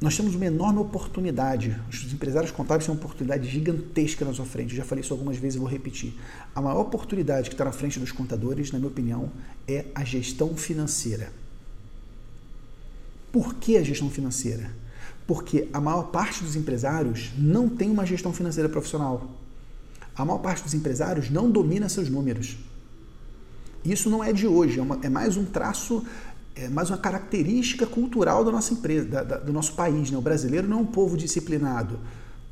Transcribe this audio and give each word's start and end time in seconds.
nós 0.00 0.14
temos 0.14 0.34
uma 0.34 0.44
enorme 0.44 0.78
oportunidade. 0.78 1.74
Os 1.90 2.12
empresários 2.12 2.50
contábeis 2.50 2.84
têm 2.84 2.94
uma 2.94 3.00
oportunidade 3.00 3.48
gigantesca 3.48 4.24
na 4.24 4.34
sua 4.34 4.44
frente. 4.44 4.72
Eu 4.72 4.76
já 4.76 4.84
falei 4.84 5.02
isso 5.02 5.12
algumas 5.12 5.38
vezes 5.38 5.56
e 5.56 5.58
vou 5.58 5.68
repetir. 5.68 6.14
A 6.54 6.60
maior 6.60 6.80
oportunidade 6.80 7.48
que 7.48 7.54
está 7.54 7.64
na 7.64 7.72
frente 7.72 7.98
dos 7.98 8.12
contadores, 8.12 8.70
na 8.70 8.78
minha 8.78 8.90
opinião, 8.90 9.30
é 9.66 9.86
a 9.94 10.04
gestão 10.04 10.54
financeira. 10.54 11.32
Por 13.32 13.54
que 13.54 13.76
a 13.78 13.82
gestão 13.82 14.10
financeira? 14.10 14.70
Porque 15.26 15.68
a 15.72 15.80
maior 15.80 16.04
parte 16.04 16.44
dos 16.44 16.56
empresários 16.56 17.30
não 17.36 17.68
tem 17.68 17.90
uma 17.90 18.04
gestão 18.04 18.32
financeira 18.32 18.68
profissional. 18.68 19.30
A 20.14 20.24
maior 20.24 20.38
parte 20.38 20.62
dos 20.62 20.74
empresários 20.74 21.30
não 21.30 21.50
domina 21.50 21.88
seus 21.88 22.08
números. 22.10 22.56
Isso 23.84 24.10
não 24.10 24.22
é 24.22 24.32
de 24.32 24.46
hoje, 24.46 24.78
é, 24.78 24.82
uma, 24.82 24.98
é 25.02 25.08
mais 25.08 25.36
um 25.36 25.44
traço 25.44 26.04
é 26.56 26.68
mais 26.68 26.88
uma 26.88 26.96
característica 26.96 27.86
cultural 27.86 28.42
da 28.42 28.50
nossa 28.50 28.72
empresa, 28.72 29.06
da, 29.06 29.22
da, 29.22 29.36
do 29.36 29.52
nosso 29.52 29.74
país. 29.74 30.10
Né? 30.10 30.16
O 30.16 30.22
brasileiro 30.22 30.66
não 30.66 30.78
é 30.78 30.80
um 30.80 30.86
povo 30.86 31.16
disciplinado. 31.16 32.00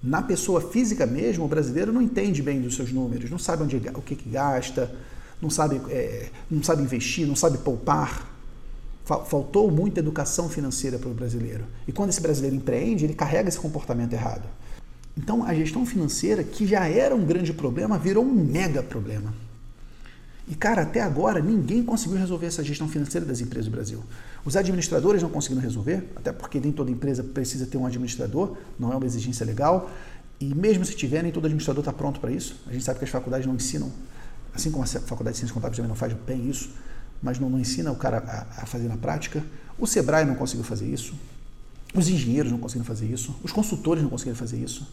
Na 0.02 0.20
pessoa 0.20 0.60
física 0.60 1.06
mesmo, 1.06 1.46
o 1.46 1.48
brasileiro 1.48 1.90
não 1.90 2.02
entende 2.02 2.42
bem 2.42 2.60
dos 2.60 2.76
seus 2.76 2.92
números, 2.92 3.30
não 3.30 3.38
sabe 3.38 3.62
onde, 3.62 3.76
o 3.76 4.02
que, 4.02 4.14
que 4.14 4.28
gasta, 4.28 4.94
não 5.40 5.48
sabe, 5.48 5.80
é, 5.88 6.28
não 6.50 6.62
sabe 6.62 6.82
investir, 6.82 7.26
não 7.26 7.34
sabe 7.34 7.56
poupar. 7.58 8.30
Faltou 9.04 9.70
muita 9.70 10.00
educação 10.00 10.48
financeira 10.48 10.98
para 10.98 11.08
o 11.08 11.14
brasileiro. 11.14 11.64
E 11.88 11.92
quando 11.92 12.10
esse 12.10 12.20
brasileiro 12.20 12.56
empreende, 12.56 13.04
ele 13.04 13.14
carrega 13.14 13.48
esse 13.48 13.58
comportamento 13.58 14.12
errado. 14.12 14.44
Então, 15.16 15.44
a 15.44 15.54
gestão 15.54 15.86
financeira, 15.86 16.42
que 16.42 16.66
já 16.66 16.86
era 16.88 17.14
um 17.14 17.24
grande 17.24 17.52
problema, 17.52 17.98
virou 17.98 18.24
um 18.24 18.32
mega 18.32 18.82
problema. 18.82 19.32
E, 20.46 20.54
cara, 20.54 20.82
até 20.82 21.00
agora 21.00 21.40
ninguém 21.40 21.82
conseguiu 21.82 22.18
resolver 22.18 22.46
essa 22.46 22.62
gestão 22.62 22.86
financeira 22.86 23.24
das 23.24 23.40
empresas 23.40 23.66
do 23.66 23.70
Brasil. 23.70 24.04
Os 24.44 24.56
administradores 24.56 25.22
não 25.22 25.30
conseguiram 25.30 25.62
resolver, 25.62 26.10
até 26.14 26.32
porque 26.32 26.60
nem 26.60 26.70
toda 26.70 26.90
empresa 26.90 27.24
precisa 27.24 27.66
ter 27.66 27.78
um 27.78 27.86
administrador, 27.86 28.56
não 28.78 28.92
é 28.92 28.96
uma 28.96 29.06
exigência 29.06 29.44
legal. 29.46 29.90
E 30.38 30.54
mesmo 30.54 30.84
se 30.84 30.94
tiver, 30.94 31.22
nem 31.22 31.32
todo 31.32 31.46
administrador 31.46 31.80
está 31.80 31.92
pronto 31.92 32.20
para 32.20 32.30
isso. 32.30 32.56
A 32.66 32.72
gente 32.72 32.84
sabe 32.84 32.98
que 32.98 33.04
as 33.06 33.10
faculdades 33.10 33.46
não 33.46 33.54
ensinam, 33.54 33.90
assim 34.54 34.70
como 34.70 34.84
a 34.84 34.86
Faculdade 34.86 35.34
de 35.34 35.38
Ciências 35.38 35.52
Contábeis 35.52 35.78
também 35.78 35.88
não 35.88 35.96
faz 35.96 36.12
bem 36.12 36.48
isso, 36.48 36.70
mas 37.22 37.38
não, 37.38 37.48
não 37.48 37.58
ensina 37.58 37.90
o 37.90 37.96
cara 37.96 38.18
a, 38.18 38.62
a 38.62 38.66
fazer 38.66 38.88
na 38.88 38.98
prática. 38.98 39.42
O 39.78 39.86
Sebrae 39.86 40.26
não 40.26 40.34
conseguiu 40.34 40.64
fazer 40.64 40.86
isso. 40.86 41.14
Os 41.94 42.08
engenheiros 42.08 42.52
não 42.52 42.58
conseguiram 42.58 42.84
fazer 42.84 43.06
isso. 43.06 43.34
Os 43.42 43.50
consultores 43.50 44.02
não 44.02 44.10
conseguiram 44.10 44.36
fazer 44.36 44.58
isso 44.58 44.86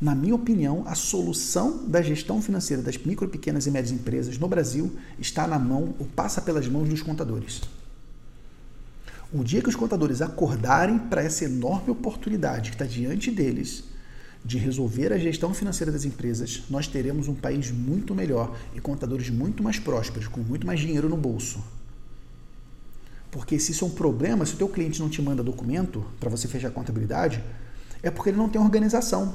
na 0.00 0.14
minha 0.14 0.34
opinião, 0.34 0.82
a 0.86 0.94
solução 0.94 1.86
da 1.86 2.02
gestão 2.02 2.42
financeira 2.42 2.82
das 2.82 2.98
micro, 2.98 3.28
pequenas 3.28 3.66
e 3.66 3.70
médias 3.70 3.92
empresas 3.92 4.38
no 4.38 4.46
Brasil 4.46 4.94
está 5.18 5.46
na 5.46 5.58
mão 5.58 5.94
ou 5.98 6.06
passa 6.06 6.42
pelas 6.42 6.68
mãos 6.68 6.88
dos 6.88 7.02
contadores. 7.02 7.62
O 9.32 9.42
dia 9.42 9.62
que 9.62 9.68
os 9.68 9.74
contadores 9.74 10.20
acordarem 10.20 10.98
para 10.98 11.22
essa 11.22 11.44
enorme 11.46 11.90
oportunidade 11.90 12.70
que 12.70 12.76
está 12.76 12.84
diante 12.84 13.30
deles 13.30 13.84
de 14.44 14.58
resolver 14.58 15.12
a 15.12 15.18
gestão 15.18 15.52
financeira 15.52 15.90
das 15.90 16.04
empresas, 16.04 16.62
nós 16.70 16.86
teremos 16.86 17.26
um 17.26 17.34
país 17.34 17.70
muito 17.70 18.14
melhor 18.14 18.56
e 18.74 18.80
contadores 18.80 19.28
muito 19.30 19.62
mais 19.62 19.78
prósperos, 19.78 20.28
com 20.28 20.40
muito 20.40 20.66
mais 20.66 20.78
dinheiro 20.78 21.08
no 21.08 21.16
bolso. 21.16 21.58
Porque 23.30 23.58
se 23.58 23.72
isso 23.72 23.84
é 23.84 23.88
um 23.88 23.90
problema, 23.90 24.46
se 24.46 24.54
o 24.54 24.56
teu 24.56 24.68
cliente 24.68 25.00
não 25.00 25.08
te 25.08 25.20
manda 25.20 25.42
documento 25.42 26.04
para 26.20 26.30
você 26.30 26.46
fechar 26.46 26.68
a 26.68 26.70
contabilidade, 26.70 27.42
é 28.02 28.10
porque 28.10 28.30
ele 28.30 28.36
não 28.36 28.48
tem 28.48 28.60
organização. 28.60 29.34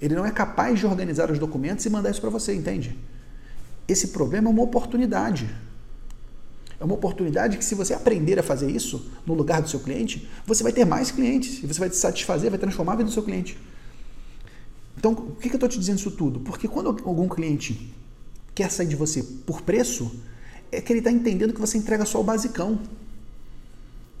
Ele 0.00 0.14
não 0.14 0.24
é 0.24 0.30
capaz 0.30 0.78
de 0.78 0.86
organizar 0.86 1.30
os 1.30 1.38
documentos 1.38 1.84
e 1.84 1.90
mandar 1.90 2.10
isso 2.10 2.20
para 2.20 2.30
você, 2.30 2.54
entende? 2.54 2.98
Esse 3.86 4.08
problema 4.08 4.48
é 4.48 4.50
uma 4.50 4.62
oportunidade. 4.62 5.48
É 6.78 6.84
uma 6.84 6.94
oportunidade 6.94 7.58
que, 7.58 7.64
se 7.64 7.74
você 7.74 7.92
aprender 7.92 8.38
a 8.38 8.42
fazer 8.42 8.70
isso 8.70 9.10
no 9.26 9.34
lugar 9.34 9.60
do 9.60 9.68
seu 9.68 9.80
cliente, 9.80 10.28
você 10.46 10.62
vai 10.62 10.72
ter 10.72 10.86
mais 10.86 11.10
clientes 11.10 11.62
e 11.62 11.66
você 11.66 11.78
vai 11.78 11.90
te 11.90 11.96
satisfazer, 11.96 12.48
vai 12.48 12.58
transformar 12.58 12.94
a 12.94 12.96
vida 12.96 13.08
do 13.10 13.12
seu 13.12 13.22
cliente. 13.22 13.58
Então, 14.96 15.14
por 15.14 15.36
que 15.36 15.48
eu 15.48 15.54
estou 15.54 15.68
te 15.68 15.78
dizendo 15.78 15.98
isso 15.98 16.10
tudo? 16.10 16.40
Porque 16.40 16.66
quando 16.66 16.88
algum 16.88 17.28
cliente 17.28 17.92
quer 18.54 18.70
sair 18.70 18.86
de 18.86 18.96
você 18.96 19.22
por 19.22 19.60
preço, 19.62 20.10
é 20.72 20.80
que 20.80 20.92
ele 20.92 21.00
está 21.00 21.10
entendendo 21.10 21.52
que 21.52 21.60
você 21.60 21.76
entrega 21.76 22.04
só 22.06 22.20
o 22.20 22.24
basicão. 22.24 22.80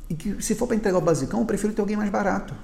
E 0.08 0.14
que 0.14 0.42
se 0.42 0.54
for 0.54 0.66
para 0.66 0.76
entregar 0.76 0.98
o 0.98 1.00
basicão, 1.00 1.40
eu 1.40 1.46
prefiro 1.46 1.72
ter 1.72 1.80
alguém 1.80 1.96
mais 1.96 2.10
barato. 2.10 2.54